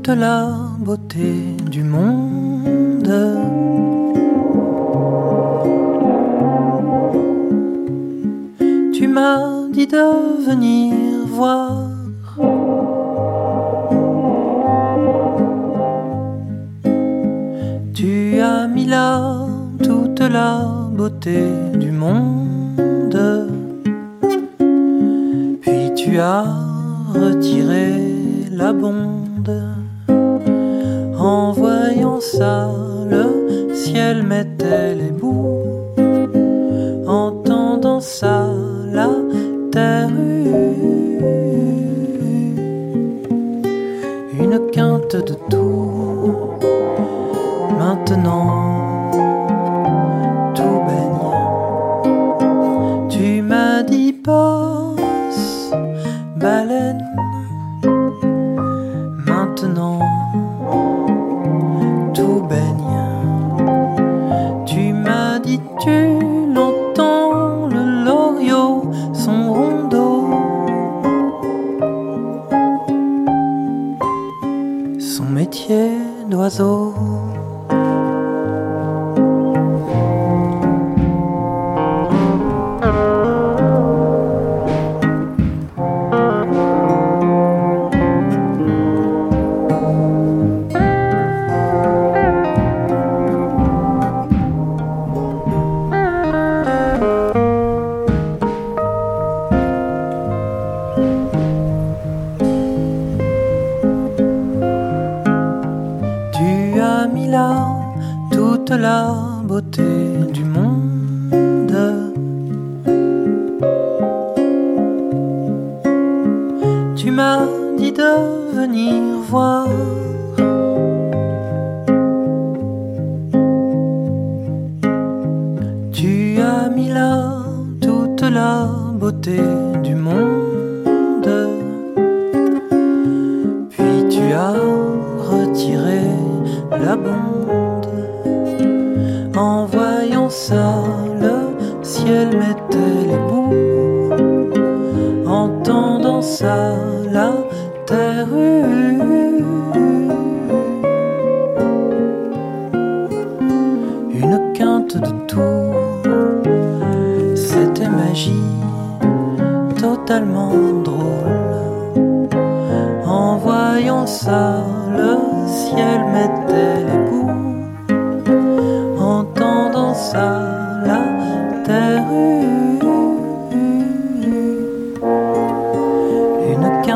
[0.06, 1.34] Toute la beauté
[1.72, 3.11] du monde.
[8.94, 10.94] Tu m'as dit de venir
[11.27, 11.90] voir.
[17.95, 19.48] Tu as mis là
[19.84, 21.45] toute la beauté
[21.80, 23.49] du monde.
[25.61, 26.45] Puis tu as
[27.11, 28.03] retiré
[28.52, 29.14] la bonde.
[32.17, 34.55] Le ciel mettait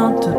[0.10, 0.39] want to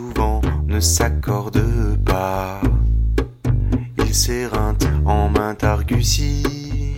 [0.00, 1.62] souvent ne s'accorde
[2.06, 2.60] pas.
[3.98, 6.96] Il s'éreinte en main targutie,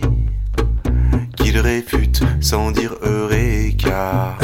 [1.35, 4.37] qu'il réfute sans dire Eureka.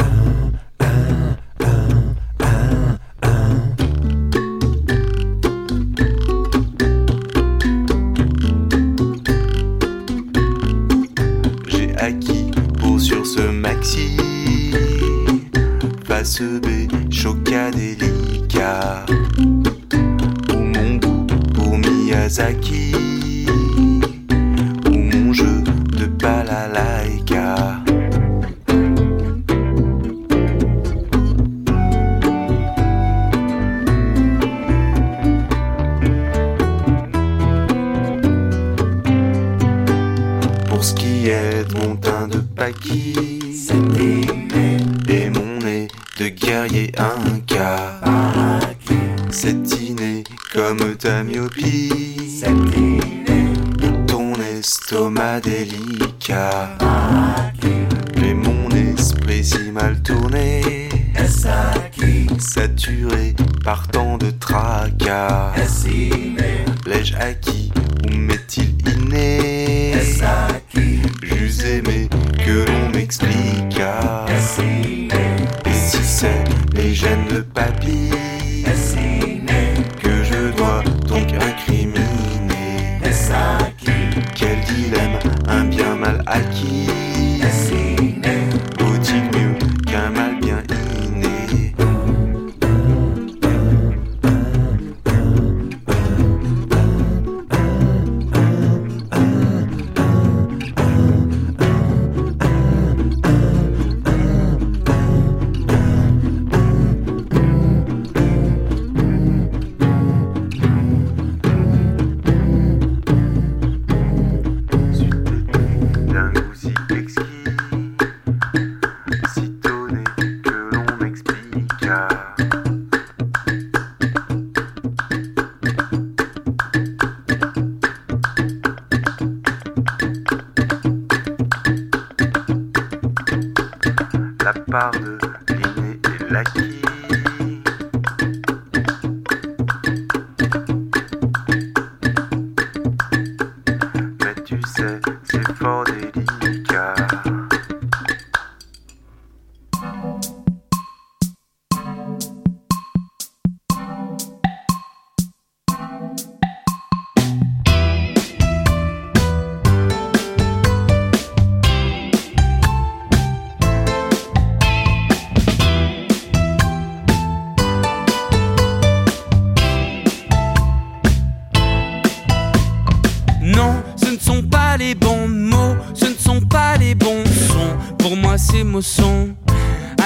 [178.80, 179.28] Mots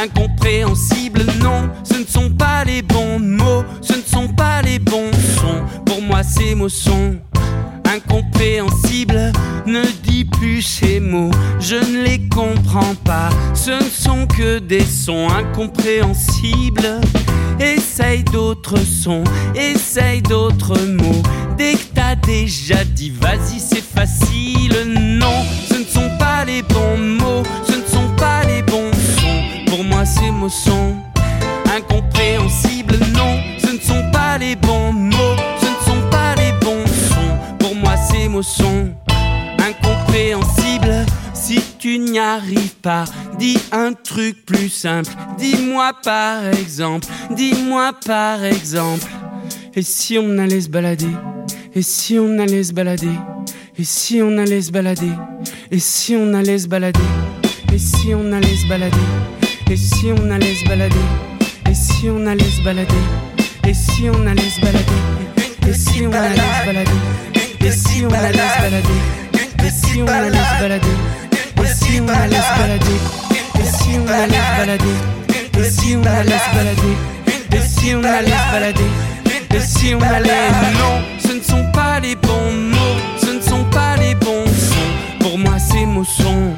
[0.02, 1.24] incompréhensibles.
[1.40, 5.62] Non, ce ne sont pas les bons mots, ce ne sont pas les bons sons.
[5.86, 7.16] Pour moi, ces mots sont
[7.84, 9.32] incompréhensibles.
[9.66, 11.30] Ne dis plus ces mots,
[11.60, 13.28] je ne les comprends pas.
[13.54, 17.00] Ce ne sont que des sons incompréhensibles.
[17.60, 19.22] Essaye d'autres sons,
[45.38, 49.06] Dis-moi par exemple, dis-moi par exemple.
[49.74, 51.08] Et si on allait se balader
[51.74, 53.08] Et si on allait se balader
[53.78, 55.00] Et si on allait se balader
[55.72, 57.00] Et si on allait se balader
[57.72, 58.96] Et si on allait se balader
[59.70, 60.96] Et si on allait se balader
[61.66, 62.94] Et si on allait se balader
[63.66, 64.90] Et si on allait se balader
[65.66, 66.90] Et si on allait se balader
[67.66, 68.88] Et si on allait se balader
[69.64, 70.86] Et si on allait se balader
[71.62, 73.33] Et si on allait se balader
[73.84, 74.84] si on allait se balader
[75.58, 76.96] Et si on allait se balader
[77.52, 78.90] Et si on allait se balader
[79.54, 83.64] Et si on allait Non, ce ne sont pas les bons mots Ce ne sont
[83.64, 86.54] pas les bons sons Pour moi, ces mots sont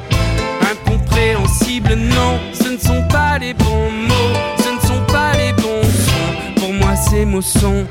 [0.71, 1.95] incompréhensibles.
[1.95, 6.59] Non, ce ne sont pas les bons mots, ce ne sont pas les bons sons.
[6.61, 7.85] Pour moi, ces mots sont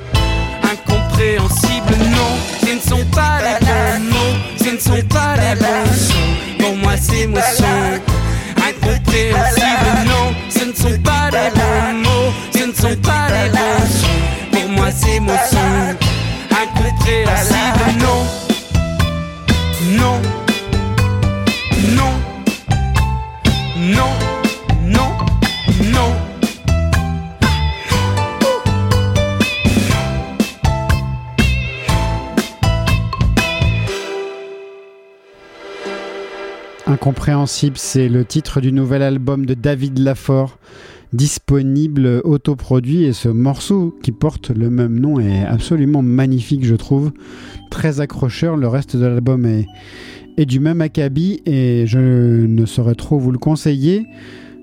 [0.63, 1.97] incompréhensibles.
[2.11, 2.33] Non,
[2.63, 6.59] ce ne sont pas les bons mots, ce ne sont pas les bons sons.
[6.59, 8.06] Pour moi, ces mots sont
[9.17, 10.07] incompréhensibles.
[10.07, 14.53] Non, ce ne sont pas les bons mots, ce ne sont pas les bons sons.
[14.53, 15.97] Pour moi, ces mots sont
[16.51, 17.99] incompréhensibles.
[17.99, 18.27] Non,
[19.99, 20.21] non,
[36.89, 40.57] Incompréhensible, c'est le titre du nouvel album de David Lafort,
[41.13, 43.03] disponible autoproduit.
[43.03, 47.11] Et ce morceau qui porte le même nom est absolument magnifique, je trouve.
[47.73, 48.57] Très accrocheur.
[48.57, 49.67] Le reste de l'album est,
[50.47, 51.99] du même acabit et je
[52.47, 54.07] ne saurais trop vous le conseiller.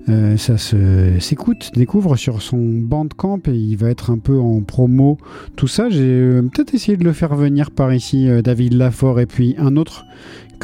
[0.08, 5.18] Euh, ça s'écoute, découvre sur son bandcamp et il va être un peu en promo.
[5.56, 9.18] Tout ça, j'ai euh, peut-être essayé de le faire venir par ici, euh, David Lafort,
[9.18, 10.04] et puis un autre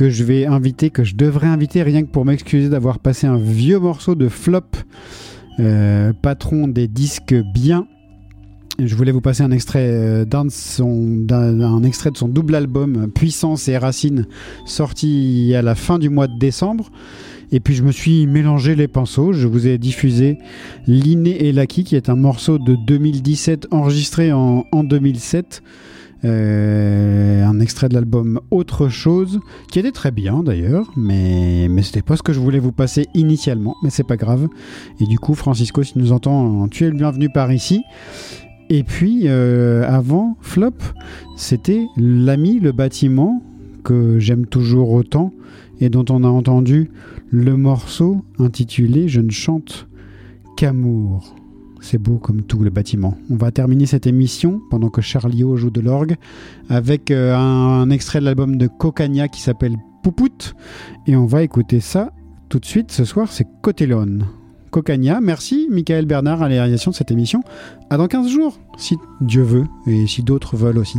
[0.00, 3.36] que je vais inviter, que je devrais inviter rien que pour m'excuser d'avoir passé un
[3.36, 4.62] vieux morceau de Flop,
[5.58, 7.86] euh, patron des disques bien.
[8.82, 13.76] Je voulais vous passer un extrait euh, d'un extrait de son double album Puissance et
[13.76, 14.24] Racine,
[14.64, 16.90] sorti à la fin du mois de décembre.
[17.52, 19.34] Et puis je me suis mélangé les pinceaux.
[19.34, 20.38] Je vous ai diffusé
[20.86, 25.62] L'inné et l'acquis, qui est un morceau de 2017 enregistré en, en 2007.
[26.24, 29.40] Euh, un extrait de l'album Autre chose,
[29.70, 33.06] qui était très bien d'ailleurs, mais, mais c'était pas ce que je voulais vous passer
[33.14, 34.48] initialement, mais c'est pas grave.
[35.00, 37.82] Et du coup, Francisco, si tu nous entends, tu es le bienvenu par ici.
[38.68, 40.76] Et puis, euh, avant Flop,
[41.36, 43.42] c'était L'ami, le bâtiment,
[43.82, 45.32] que j'aime toujours autant,
[45.80, 46.90] et dont on a entendu
[47.30, 49.88] le morceau intitulé Je ne chante
[50.56, 51.39] qu'amour.
[51.80, 53.16] C'est beau comme tout le bâtiment.
[53.30, 56.16] On va terminer cette émission pendant que Charlio joue de l'orgue
[56.68, 60.54] avec euh, un, extrait de l'album de Cocagna qui s'appelle Poupout.
[61.06, 62.12] Et on va écouter ça
[62.48, 62.92] tout de suite.
[62.92, 64.26] Ce soir, c'est Cotélone.
[64.70, 67.42] Cocagna, merci Michael Bernard à la de cette émission.
[67.90, 70.98] À dans 15 jours, si Dieu veut et si d'autres veulent aussi.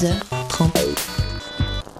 [0.00, 1.09] 10h30.